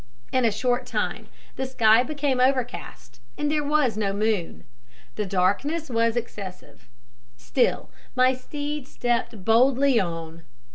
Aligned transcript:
In 0.31 0.45
a 0.45 0.51
short 0.51 0.87
time 0.87 1.27
the 1.57 1.67
sky 1.67 2.01
became 2.01 2.39
overcast, 2.39 3.19
and 3.37 3.51
there 3.51 3.63
was 3.63 3.95
no 3.97 4.13
moon. 4.13 4.63
The 5.13 5.27
darkness 5.27 5.91
was 5.91 6.15
excessive. 6.17 6.87
Still 7.37 7.91
my 8.15 8.33
steed 8.33 8.87
stepped 8.87 9.45
boldly 9.45 9.99
on. 9.99 10.41